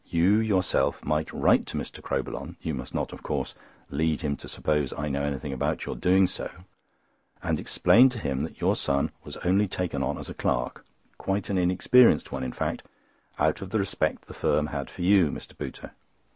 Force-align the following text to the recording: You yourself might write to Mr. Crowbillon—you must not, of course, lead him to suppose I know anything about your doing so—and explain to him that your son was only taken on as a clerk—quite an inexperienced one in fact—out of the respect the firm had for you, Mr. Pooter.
You 0.07 0.37
yourself 0.39 1.05
might 1.05 1.31
write 1.31 1.67
to 1.67 1.77
Mr. 1.77 2.01
Crowbillon—you 2.01 2.73
must 2.73 2.95
not, 2.95 3.13
of 3.13 3.21
course, 3.21 3.53
lead 3.91 4.21
him 4.21 4.35
to 4.37 4.47
suppose 4.47 4.91
I 4.97 5.09
know 5.09 5.21
anything 5.21 5.53
about 5.53 5.85
your 5.85 5.95
doing 5.95 6.25
so—and 6.25 7.59
explain 7.59 8.09
to 8.09 8.17
him 8.17 8.41
that 8.41 8.59
your 8.59 8.75
son 8.75 9.11
was 9.23 9.37
only 9.45 9.67
taken 9.67 10.01
on 10.01 10.17
as 10.17 10.27
a 10.27 10.33
clerk—quite 10.33 11.51
an 11.51 11.59
inexperienced 11.59 12.31
one 12.31 12.41
in 12.41 12.51
fact—out 12.51 13.61
of 13.61 13.69
the 13.69 13.77
respect 13.77 14.25
the 14.27 14.33
firm 14.33 14.65
had 14.73 14.89
for 14.89 15.03
you, 15.03 15.29
Mr. 15.29 15.55
Pooter. 15.55 15.91